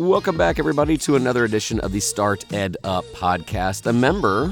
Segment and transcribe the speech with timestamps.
[0.00, 4.44] Welcome back, everybody, to another edition of the Start Ed Up podcast, a member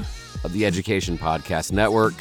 [0.43, 2.13] of the Education Podcast Network.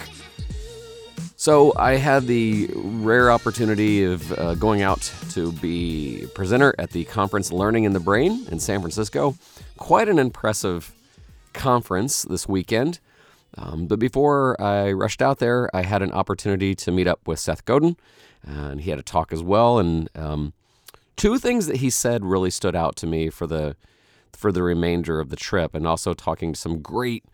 [1.36, 7.04] So, I had the rare opportunity of uh, going out to be presenter at the
[7.04, 9.36] conference Learning in the Brain in San Francisco.
[9.76, 10.94] Quite an impressive
[11.52, 12.98] conference this weekend.
[13.58, 17.38] Um, but before I rushed out there, I had an opportunity to meet up with
[17.38, 17.98] Seth Godin,
[18.42, 19.78] and he had a talk as well.
[19.78, 20.54] And um,
[21.18, 23.76] two things that he said really stood out to me for the
[24.32, 27.24] for the remainder of the trip, and also talking to some great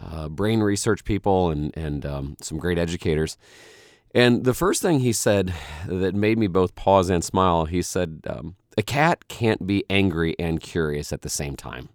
[0.00, 3.36] uh, brain research people and and um, some great educators.
[4.14, 5.52] And the first thing he said
[5.86, 10.34] that made me both pause and smile, he said, um, "A cat can't be angry
[10.38, 11.90] and curious at the same time."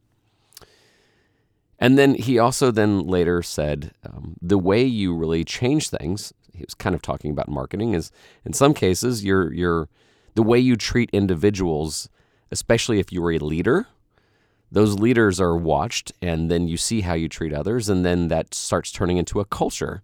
[1.82, 6.66] And then he also then later said, um, "The way you really change things." He
[6.66, 7.94] was kind of talking about marketing.
[7.94, 8.12] Is
[8.44, 9.88] in some cases you're you're
[10.40, 12.08] the way you treat individuals,
[12.50, 13.88] especially if you're a leader,
[14.72, 18.54] those leaders are watched, and then you see how you treat others, and then that
[18.54, 20.02] starts turning into a culture.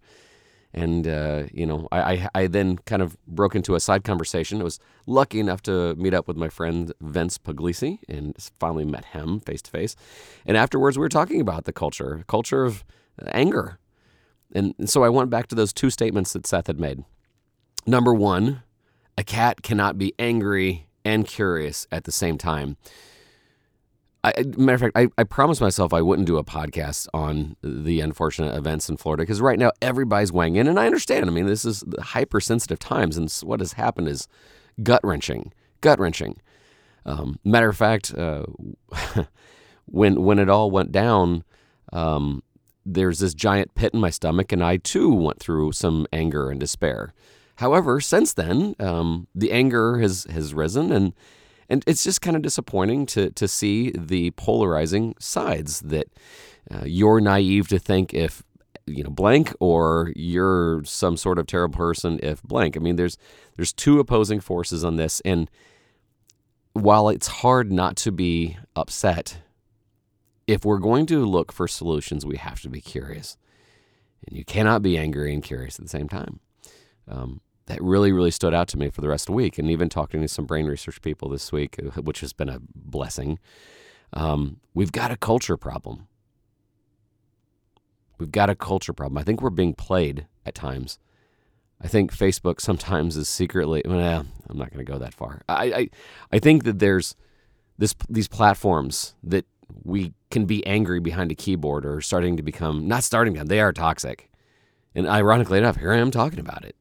[0.74, 4.60] And uh, you know, I, I, I then kind of broke into a side conversation.
[4.60, 9.06] I was lucky enough to meet up with my friend Vince Puglisi, and finally met
[9.06, 9.96] him face to face.
[10.44, 12.84] And afterwards, we were talking about the culture, culture of
[13.28, 13.78] anger.
[14.52, 17.04] And, and so I went back to those two statements that Seth had made.
[17.86, 18.62] Number one,
[19.16, 22.76] a cat cannot be angry and curious at the same time.
[24.24, 28.00] I, matter of fact, I, I promised myself I wouldn't do a podcast on the
[28.00, 31.26] unfortunate events in Florida because right now everybody's weighing in, and I understand.
[31.26, 34.26] I mean, this is hypersensitive times, and what has happened is
[34.82, 36.40] gut wrenching, gut wrenching.
[37.04, 38.46] Um, matter of fact, uh,
[39.86, 41.44] when when it all went down,
[41.92, 42.42] um,
[42.84, 46.58] there's this giant pit in my stomach, and I too went through some anger and
[46.58, 47.14] despair.
[47.56, 51.14] However, since then, um, the anger has has risen, and
[51.68, 56.08] and it's just kind of disappointing to to see the polarizing sides that
[56.70, 58.42] uh, you're naive to think if
[58.86, 62.76] you know blank or you're some sort of terrible person if blank.
[62.76, 63.16] I mean, there's
[63.56, 65.50] there's two opposing forces on this, and
[66.74, 69.38] while it's hard not to be upset,
[70.46, 73.38] if we're going to look for solutions, we have to be curious,
[74.26, 76.40] and you cannot be angry and curious at the same time.
[77.08, 79.58] Um, that really, really stood out to me for the rest of the week.
[79.58, 82.60] And even talking to some brain research people this week, uh, which has been a
[82.74, 83.38] blessing,
[84.12, 86.06] um, we've got a culture problem.
[88.18, 89.18] We've got a culture problem.
[89.18, 90.98] I think we're being played at times.
[91.80, 93.82] I think Facebook sometimes is secretly.
[93.84, 95.42] Well, I'm not going to go that far.
[95.48, 95.88] I, I,
[96.32, 97.14] I think that there's
[97.76, 99.44] this these platforms that
[99.84, 103.44] we can be angry behind a keyboard are starting to become not starting to.
[103.44, 104.30] They are toxic,
[104.94, 106.76] and ironically enough, here I am talking about it.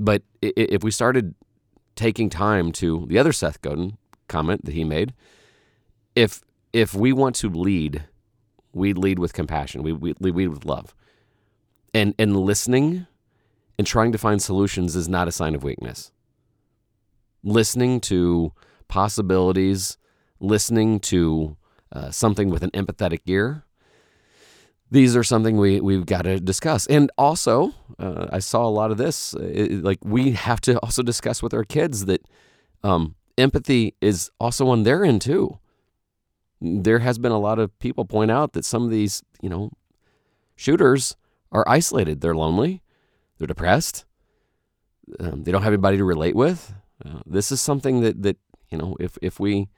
[0.00, 1.34] But if we started
[1.94, 5.12] taking time to the other Seth Godin comment that he made,
[6.16, 6.40] if
[6.72, 8.04] if we want to lead,
[8.72, 9.82] we lead with compassion.
[9.82, 10.94] We we lead with love,
[11.92, 13.06] and and listening
[13.78, 16.10] and trying to find solutions is not a sign of weakness.
[17.44, 18.52] Listening to
[18.88, 19.98] possibilities,
[20.38, 21.56] listening to
[21.92, 23.64] uh, something with an empathetic ear,
[24.90, 26.86] these are something we we've got to discuss.
[26.86, 29.34] And also, uh, I saw a lot of this.
[29.34, 32.26] It, like we have to also discuss with our kids that
[32.82, 35.58] um, empathy is also on their end too.
[36.60, 39.70] There has been a lot of people point out that some of these, you know,
[40.56, 41.16] shooters
[41.52, 42.20] are isolated.
[42.20, 42.82] They're lonely.
[43.38, 44.04] They're depressed.
[45.18, 46.74] Um, they don't have anybody to relate with.
[47.04, 48.36] Uh, this is something that that
[48.70, 49.68] you know, if if we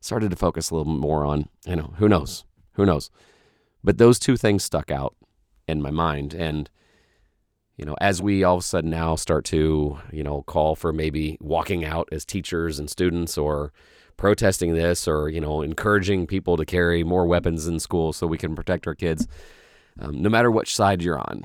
[0.00, 3.10] started to focus a little more on, you know, who knows, who knows.
[3.82, 5.16] But those two things stuck out
[5.66, 6.34] in my mind.
[6.34, 6.68] And,
[7.76, 10.92] you know, as we all of a sudden now start to, you know, call for
[10.92, 13.72] maybe walking out as teachers and students or
[14.16, 18.36] protesting this or, you know, encouraging people to carry more weapons in school so we
[18.36, 19.26] can protect our kids,
[19.98, 21.44] um, no matter which side you're on,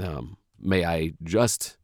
[0.00, 1.76] um, may I just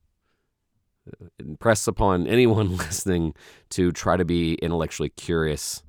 [1.08, 3.34] uh, impress upon anyone listening
[3.70, 5.82] to try to be intellectually curious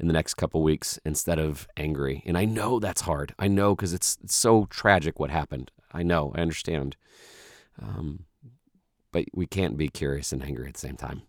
[0.00, 2.22] in the next couple weeks instead of angry.
[2.26, 3.34] And I know that's hard.
[3.38, 5.70] I know because it's, it's, so tragic what happened.
[5.92, 6.32] I know.
[6.34, 6.96] I understand.
[7.80, 8.24] Um,
[9.12, 11.22] but we can't be curious and angry at the same time.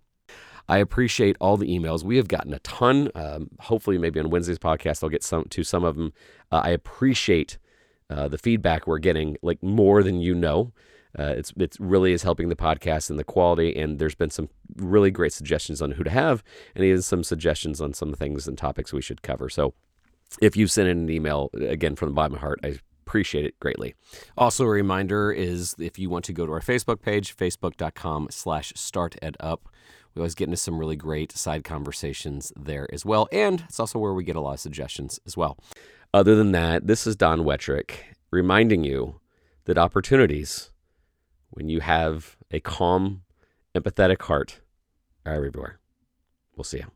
[0.67, 2.03] I appreciate all the emails.
[2.03, 3.09] We have gotten a ton.
[3.15, 6.13] Um, hopefully, maybe on Wednesday's podcast, I'll get some to some of them.
[6.51, 7.57] Uh, I appreciate
[8.07, 10.71] uh, the feedback we're getting, like more than you know.
[11.17, 13.75] Uh, it's it really is helping the podcast and the quality.
[13.75, 16.43] And there's been some really great suggestions on who to have,
[16.75, 19.49] and even some suggestions on some things and topics we should cover.
[19.49, 19.73] So
[20.41, 23.45] if you send in an email again from the bottom of my heart, I appreciate
[23.45, 23.95] it greatly.
[24.37, 28.71] Also, a reminder is if you want to go to our Facebook page, facebook.com slash
[28.75, 29.67] start ed up.
[30.13, 33.27] We always get into some really great side conversations there as well.
[33.31, 35.57] And it's also where we get a lot of suggestions as well.
[36.13, 37.91] Other than that, this is Don Wettrick
[38.31, 39.19] reminding you
[39.65, 40.71] that opportunities
[41.49, 43.23] when you have a calm,
[43.75, 44.61] empathetic heart
[45.25, 45.79] are everywhere.
[46.55, 46.91] We'll see you.